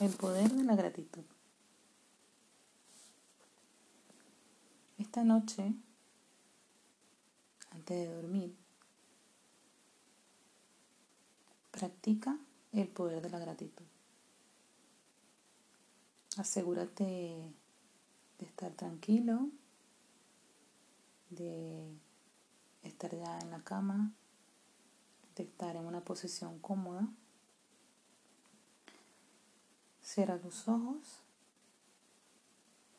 El 0.00 0.12
poder 0.12 0.52
de 0.52 0.62
la 0.62 0.76
gratitud. 0.76 1.24
Esta 4.96 5.24
noche, 5.24 5.74
antes 7.72 7.96
de 7.96 8.14
dormir, 8.14 8.56
practica 11.72 12.38
el 12.72 12.86
poder 12.86 13.22
de 13.22 13.30
la 13.30 13.40
gratitud. 13.40 13.84
Asegúrate 16.36 17.04
de 17.04 18.46
estar 18.46 18.70
tranquilo, 18.74 19.48
de 21.30 21.92
estar 22.82 23.10
ya 23.16 23.40
en 23.40 23.50
la 23.50 23.64
cama, 23.64 24.12
de 25.34 25.42
estar 25.42 25.74
en 25.74 25.84
una 25.86 26.04
posición 26.04 26.60
cómoda. 26.60 27.08
Cierra 30.08 30.38
los 30.38 30.66
ojos. 30.68 31.22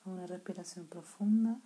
Una 0.05 0.27
respiración 0.27 0.85
profunda. 0.85 1.59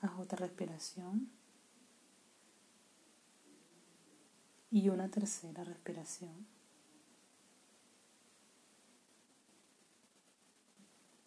Haz 0.00 0.12
otra 0.16 0.38
respiración. 0.38 1.28
Y 4.70 4.88
una 4.90 5.08
tercera 5.08 5.64
respiración. 5.64 6.46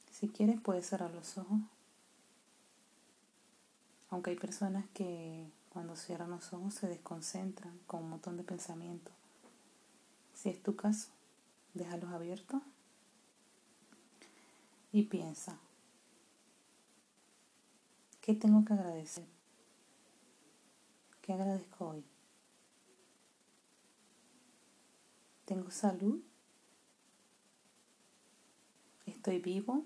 Si 0.09 0.29
quieres 0.29 0.61
puedes 0.61 0.85
cerrar 0.85 1.13
los 1.13 1.37
ojos. 1.37 1.59
Aunque 4.09 4.29
hay 4.29 4.37
personas 4.37 4.85
que 4.93 5.51
cuando 5.75 5.97
cierran 5.97 6.29
los 6.29 6.53
ojos 6.53 6.73
se 6.73 6.87
desconcentran 6.87 7.77
con 7.85 8.01
un 8.01 8.11
montón 8.11 8.37
de 8.37 8.45
pensamientos. 8.45 9.13
Si 10.33 10.47
es 10.47 10.63
tu 10.63 10.77
caso, 10.77 11.09
déjalos 11.73 12.13
abiertos 12.13 12.61
y 14.93 15.03
piensa, 15.03 15.59
¿qué 18.21 18.33
tengo 18.33 18.63
que 18.63 18.71
agradecer? 18.71 19.25
¿Qué 21.21 21.33
agradezco 21.33 21.89
hoy? 21.89 22.05
¿Tengo 25.43 25.71
salud? 25.71 26.23
¿Estoy 29.05 29.39
vivo? 29.39 29.83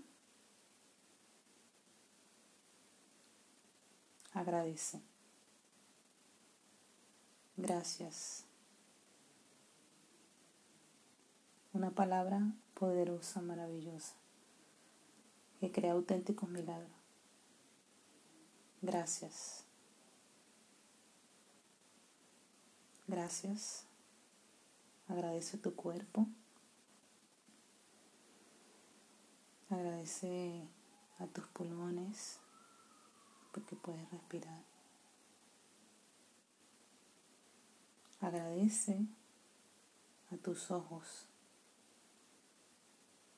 Agradece. 4.34 5.02
Gracias. 7.62 8.46
Una 11.74 11.92
palabra 11.92 12.54
poderosa, 12.74 13.42
maravillosa, 13.42 14.16
que 15.60 15.70
crea 15.70 15.92
auténticos 15.92 16.48
milagros. 16.50 16.90
Gracias. 18.82 19.66
Gracias. 23.08 23.84
Agradece 25.10 25.58
tu 25.58 25.76
cuerpo. 25.76 26.28
Agradece 29.70 30.66
a 31.20 31.28
tus 31.28 31.46
pulmones 31.48 32.40
porque 33.52 33.76
puedes 33.76 34.10
respirar. 34.12 34.79
Agradece 38.22 39.06
a 40.32 40.38
tus 40.38 40.72
ojos 40.72 41.26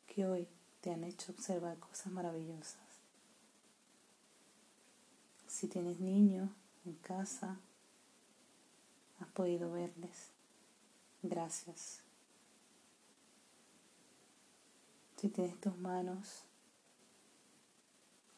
que 0.07 0.25
hoy 0.25 0.47
te 0.81 0.91
han 0.91 1.03
hecho 1.03 1.31
observar 1.31 1.77
cosas 1.79 2.11
maravillosas. 2.11 2.79
Si 5.47 5.67
tienes 5.67 5.99
niños 5.99 6.49
en 6.85 6.95
casa, 6.95 7.59
has 9.19 9.27
podido 9.29 9.71
verles. 9.71 10.29
Gracias. 11.21 12.01
Si 15.17 15.29
tienes 15.29 15.59
tus 15.61 15.77
manos, 15.77 16.43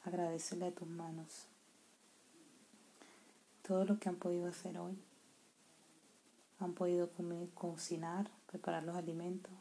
agradecele 0.04 0.68
a 0.68 0.72
tus 0.72 0.88
manos 0.88 1.48
todo 3.62 3.86
lo 3.86 3.98
que 3.98 4.10
han 4.10 4.18
podido 4.18 4.50
hacer 4.50 4.78
hoy 4.78 4.98
han 6.64 6.74
podido 6.74 7.12
comer, 7.12 7.50
cocinar, 7.52 8.30
preparar 8.48 8.84
los 8.84 8.96
alimentos. 8.96 9.54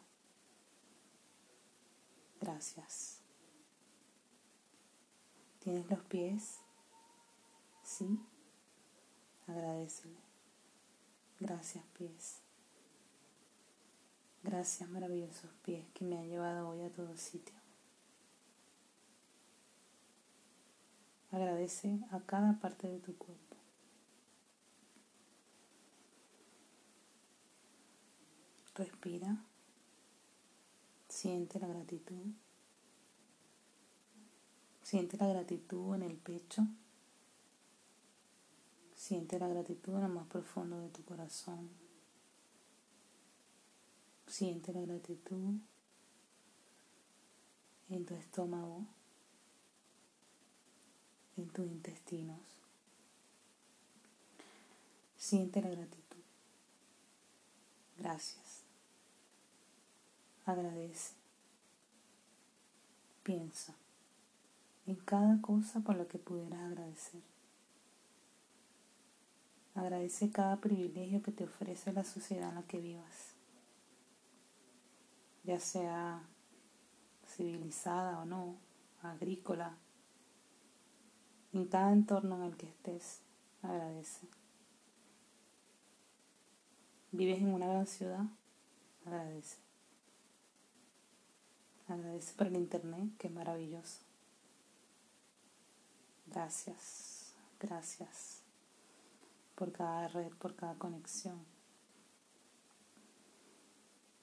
Gracias. 2.40 3.20
¿Tienes 5.58 5.88
los 5.90 6.00
pies? 6.00 6.58
Sí. 7.82 8.20
Agradecele. 9.46 10.18
Gracias 11.40 11.84
pies. 11.96 12.40
Gracias 14.42 14.88
maravillosos 14.88 15.50
pies 15.64 15.86
que 15.94 16.04
me 16.04 16.18
han 16.18 16.28
llevado 16.28 16.68
hoy 16.68 16.82
a 16.82 16.90
todo 16.90 17.16
sitio. 17.16 17.54
Agradece 21.30 22.00
a 22.10 22.20
cada 22.20 22.58
parte 22.60 22.88
de 22.88 22.98
tu 22.98 23.16
cuerpo. 23.16 23.51
Respira. 28.74 29.36
Siente 31.08 31.58
la 31.60 31.66
gratitud. 31.68 32.32
Siente 34.82 35.16
la 35.16 35.26
gratitud 35.28 35.94
en 35.94 36.02
el 36.02 36.16
pecho. 36.16 36.66
Siente 38.94 39.38
la 39.38 39.48
gratitud 39.48 39.96
en 39.96 40.02
lo 40.02 40.08
más 40.08 40.26
profundo 40.26 40.80
de 40.80 40.88
tu 40.88 41.04
corazón. 41.04 41.68
Siente 44.26 44.72
la 44.72 44.80
gratitud 44.80 45.56
en 47.90 48.06
tu 48.06 48.14
estómago, 48.14 48.86
en 51.36 51.48
tus 51.48 51.66
intestinos. 51.66 52.40
Siente 55.16 55.60
la 55.60 55.68
gratitud. 55.68 56.01
Gracias. 58.02 58.64
Agradece. 60.44 61.14
Piensa 63.22 63.74
en 64.86 64.96
cada 64.96 65.40
cosa 65.40 65.78
por 65.80 65.94
la 65.94 66.06
que 66.06 66.18
pudieras 66.18 66.60
agradecer. 66.60 67.22
Agradece 69.76 70.32
cada 70.32 70.56
privilegio 70.56 71.22
que 71.22 71.30
te 71.30 71.44
ofrece 71.44 71.92
la 71.92 72.02
sociedad 72.02 72.48
en 72.48 72.56
la 72.56 72.62
que 72.62 72.80
vivas, 72.80 73.34
ya 75.44 75.60
sea 75.60 76.22
civilizada 77.28 78.18
o 78.18 78.24
no, 78.24 78.56
agrícola, 79.00 79.76
en 81.52 81.66
cada 81.68 81.92
entorno 81.92 82.36
en 82.36 82.42
el 82.42 82.56
que 82.56 82.66
estés, 82.66 83.20
agradece. 83.62 84.26
¿Vives 87.14 87.42
en 87.42 87.52
una 87.52 87.66
gran 87.66 87.86
ciudad? 87.86 88.24
Agradece. 89.04 89.58
Agradece 91.86 92.32
por 92.34 92.46
el 92.46 92.56
internet, 92.56 93.10
que 93.18 93.26
es 93.26 93.32
maravilloso. 93.34 94.00
Gracias, 96.26 97.34
gracias 97.60 98.40
por 99.54 99.72
cada 99.72 100.08
red, 100.08 100.32
por 100.36 100.56
cada 100.56 100.74
conexión. 100.76 101.44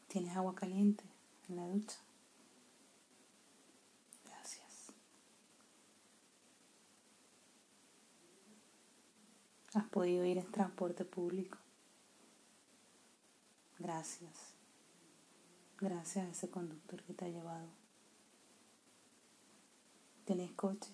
¿Tienes 0.07 0.35
agua 0.35 0.55
caliente 0.55 1.03
en 1.47 1.57
la 1.57 1.67
ducha? 1.67 1.97
Gracias. 4.25 4.91
¿Has 9.75 9.87
podido 9.89 10.25
ir 10.25 10.39
en 10.39 10.51
transporte 10.51 11.05
público? 11.05 11.59
Gracias. 13.89 14.53
Gracias 15.79 16.27
a 16.27 16.29
ese 16.29 16.47
conductor 16.51 17.01
que 17.01 17.13
te 17.15 17.25
ha 17.25 17.27
llevado. 17.27 17.67
¿Tienes 20.25 20.51
coche? 20.51 20.91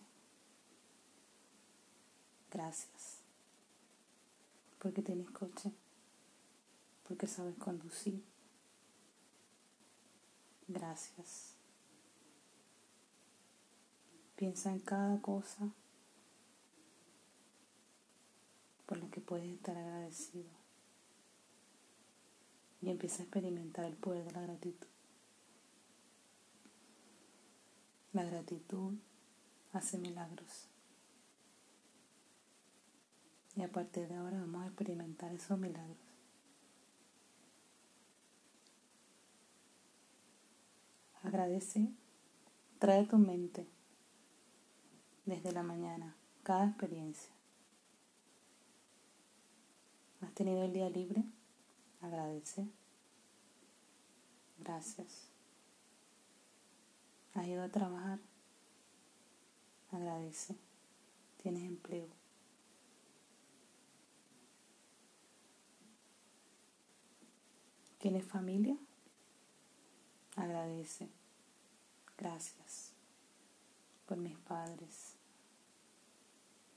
Gracias. 2.50 3.20
Porque 4.80 5.02
tienes 5.02 5.30
coche. 5.32 5.74
Porque 7.06 7.28
sabes 7.28 7.58
conducir. 7.58 8.24
Gracias. 10.70 11.56
Piensa 14.38 14.72
en 14.72 14.80
cada 14.80 15.22
cosa 15.22 15.70
por 18.86 18.98
la 19.00 19.10
que 19.10 19.20
puedes 19.20 19.50
estar 19.50 19.78
agradecido. 19.78 20.65
Y 22.86 22.92
empieza 22.92 23.24
a 23.24 23.26
experimentar 23.26 23.86
el 23.86 23.96
poder 23.96 24.24
de 24.26 24.32
la 24.32 24.42
gratitud. 24.42 24.88
La 28.14 28.24
gratitud 28.24 28.94
hace 29.74 29.98
milagros. 29.98 30.68
Y 33.56 33.64
a 33.64 33.72
partir 33.72 34.08
de 34.08 34.14
ahora 34.14 34.40
vamos 34.40 34.64
a 34.64 34.68
experimentar 34.68 35.34
esos 35.34 35.58
milagros. 35.58 35.98
Agradece, 41.24 41.90
trae 42.78 43.08
tu 43.08 43.18
mente 43.18 43.68
desde 45.26 45.52
la 45.52 45.64
mañana 45.64 46.16
cada 46.44 46.68
experiencia. 46.68 47.34
¿Has 50.22 50.32
tenido 50.36 50.64
el 50.64 50.72
día 50.72 50.90
libre? 50.92 51.24
Agradece. 52.02 52.68
Gracias. 54.60 55.30
¿Has 57.34 57.48
ido 57.48 57.64
a 57.64 57.70
trabajar? 57.70 58.20
Agradece. 59.92 60.56
Tienes 61.42 61.64
empleo. 61.64 62.08
¿Tienes 68.00 68.24
familia? 68.24 68.78
Agradece. 70.36 71.10
Gracias 72.18 72.94
por 74.06 74.18
mis 74.18 74.38
padres. 74.38 75.16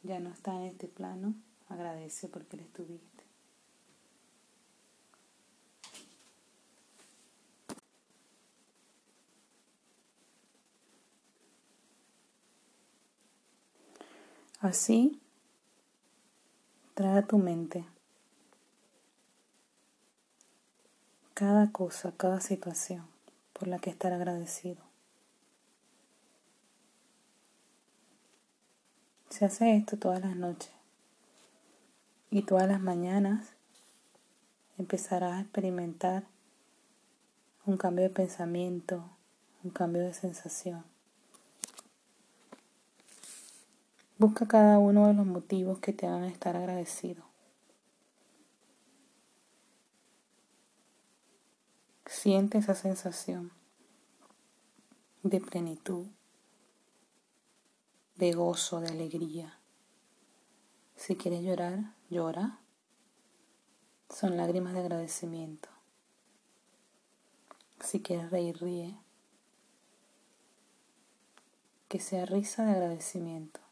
Ya 0.03 0.21
no 0.21 0.31
está 0.31 0.55
en 0.55 0.63
este 0.63 0.89
plano. 0.89 1.35
Agradece 1.69 2.29
porque 2.29 2.57
le 2.57 2.63
estuviste. 2.63 3.28
Así, 14.61 15.21
trae 16.95 17.19
a 17.19 17.27
tu 17.27 17.39
mente 17.39 17.85
cada 21.33 21.71
cosa, 21.71 22.13
cada 22.17 22.41
situación 22.41 23.07
por 23.53 23.69
la 23.69 23.79
que 23.79 23.91
estar 23.91 24.13
agradecido. 24.13 24.83
Se 29.31 29.45
hace 29.45 29.77
esto 29.77 29.97
todas 29.97 30.21
las 30.21 30.35
noches 30.35 30.73
y 32.33 32.43
todas 32.43 32.67
las 32.67 32.81
mañanas 32.81 33.55
empezarás 34.79 35.35
a 35.35 35.41
experimentar 35.43 36.25
un 37.65 37.77
cambio 37.77 38.03
de 38.03 38.11
pensamiento, 38.11 39.09
un 39.63 39.71
cambio 39.71 40.03
de 40.03 40.15
sensación. 40.15 40.85
Busca 44.19 44.49
cada 44.49 44.81
uno 44.81 45.07
de 45.07 45.15
los 45.15 45.27
motivos 45.27 45.79
que 45.79 45.93
te 45.93 46.09
hagan 46.09 46.25
estar 46.25 46.57
agradecido. 46.57 47.23
Siente 52.05 52.59
esa 52.59 52.75
sensación 52.75 53.53
de 55.23 55.41
plenitud, 55.41 56.09
de 58.17 58.33
gozo, 58.33 58.81
de 58.81 58.89
alegría. 58.89 59.57
Si 60.97 61.15
quieres 61.15 61.45
llorar, 61.45 61.95
llora. 62.11 62.59
Son 64.11 64.37
lágrimas 64.37 64.75
de 64.75 64.81
agradecimiento. 64.81 65.69
Si 67.79 68.03
quieres 68.03 68.33
reír, 68.33 68.59
ríe. 68.61 68.99
Que 71.87 72.01
sea 72.01 72.27
risa 72.27 72.65
de 72.65 72.73
agradecimiento. 72.73 73.68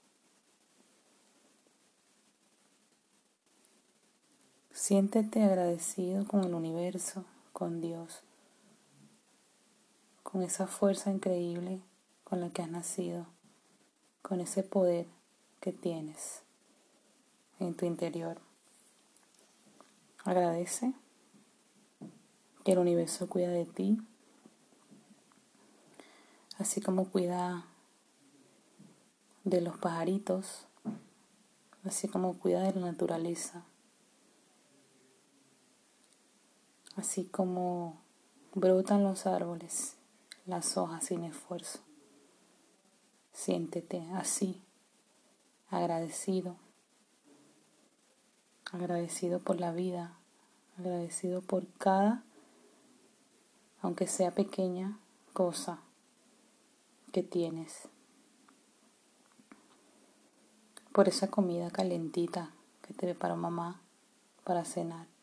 Siéntete 4.86 5.42
agradecido 5.42 6.24
con 6.28 6.44
el 6.44 6.54
universo, 6.54 7.24
con 7.52 7.80
Dios, 7.80 8.20
con 10.22 10.42
esa 10.42 10.68
fuerza 10.68 11.10
increíble 11.10 11.80
con 12.22 12.40
la 12.40 12.50
que 12.50 12.62
has 12.62 12.70
nacido, 12.70 13.26
con 14.22 14.40
ese 14.40 14.62
poder 14.62 15.08
que 15.58 15.72
tienes 15.72 16.42
en 17.58 17.74
tu 17.74 17.84
interior. 17.84 18.38
Agradece 20.24 20.92
que 22.62 22.70
el 22.70 22.78
universo 22.78 23.28
cuida 23.28 23.48
de 23.48 23.64
ti, 23.64 23.98
así 26.58 26.80
como 26.80 27.06
cuida 27.06 27.66
de 29.42 29.60
los 29.62 29.76
pajaritos, 29.78 30.68
así 31.82 32.06
como 32.06 32.38
cuida 32.38 32.62
de 32.62 32.78
la 32.78 32.86
naturaleza. 32.86 33.64
Así 36.96 37.24
como 37.24 38.00
brotan 38.54 39.04
los 39.04 39.26
árboles, 39.26 39.96
las 40.46 40.76
hojas 40.76 41.04
sin 41.04 41.24
esfuerzo. 41.24 41.80
Siéntete 43.32 44.08
así, 44.14 44.62
agradecido, 45.68 46.56
agradecido 48.72 49.40
por 49.40 49.60
la 49.60 49.72
vida, 49.72 50.16
agradecido 50.78 51.42
por 51.42 51.66
cada, 51.78 52.24
aunque 53.82 54.06
sea 54.06 54.30
pequeña, 54.30 54.98
cosa 55.34 55.80
que 57.12 57.22
tienes. 57.22 57.88
Por 60.92 61.08
esa 61.08 61.28
comida 61.28 61.70
calentita 61.70 62.52
que 62.80 62.94
te 62.94 63.06
preparó 63.06 63.36
mamá 63.36 63.82
para 64.44 64.64
cenar 64.64 65.15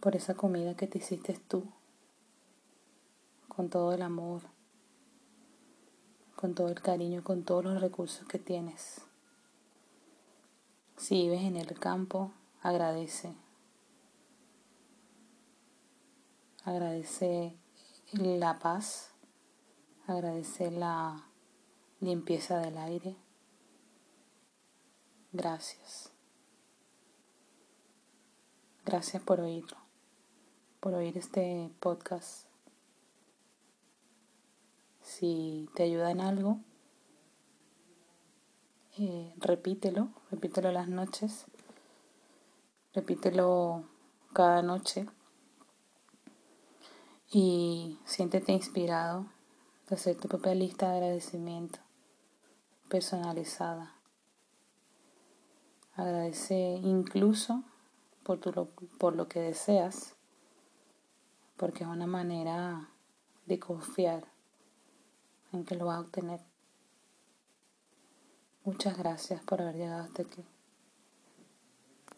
por 0.00 0.14
esa 0.14 0.34
comida 0.34 0.76
que 0.76 0.86
te 0.86 0.98
hiciste 0.98 1.34
tú, 1.48 1.72
con 3.48 3.68
todo 3.68 3.92
el 3.92 4.02
amor, 4.02 4.42
con 6.36 6.54
todo 6.54 6.68
el 6.68 6.80
cariño, 6.80 7.24
con 7.24 7.42
todos 7.42 7.64
los 7.64 7.80
recursos 7.80 8.26
que 8.28 8.38
tienes. 8.38 9.00
Si 10.96 11.22
vives 11.22 11.42
en 11.42 11.56
el 11.56 11.78
campo, 11.78 12.32
agradece. 12.62 13.34
Agradece 16.64 17.56
la 18.12 18.58
paz, 18.58 19.10
agradece 20.06 20.70
la 20.70 21.26
limpieza 22.00 22.58
del 22.58 22.78
aire. 22.78 23.16
Gracias. 25.32 26.12
Gracias 28.84 29.22
por 29.22 29.40
oírlo 29.40 29.87
por 30.80 30.94
oír 30.94 31.18
este 31.18 31.70
podcast. 31.80 32.46
Si 35.02 35.68
te 35.74 35.84
ayuda 35.84 36.10
en 36.10 36.20
algo, 36.20 36.58
eh, 38.98 39.32
repítelo, 39.38 40.08
repítelo 40.30 40.70
las 40.70 40.88
noches, 40.88 41.46
repítelo 42.94 43.84
cada 44.32 44.62
noche 44.62 45.06
y 47.30 47.98
siéntete 48.04 48.52
inspirado 48.52 49.26
de 49.88 49.96
hacer 49.96 50.16
tu 50.16 50.28
propia 50.28 50.54
lista 50.54 50.90
de 50.90 50.96
agradecimiento 50.96 51.78
personalizada. 52.88 53.94
Agradece 55.94 56.78
incluso 56.82 57.64
por, 58.22 58.38
tu, 58.38 58.68
por 58.98 59.16
lo 59.16 59.26
que 59.26 59.40
deseas 59.40 60.14
porque 61.58 61.84
es 61.84 61.90
una 61.90 62.06
manera 62.06 62.88
de 63.44 63.58
confiar 63.58 64.24
en 65.52 65.64
que 65.64 65.74
lo 65.74 65.86
vas 65.86 65.98
a 65.98 66.00
obtener. 66.00 66.40
Muchas 68.64 68.96
gracias 68.96 69.42
por 69.42 69.60
haber 69.60 69.76
llegado 69.76 70.04
hasta 70.04 70.22
aquí. 70.22 70.44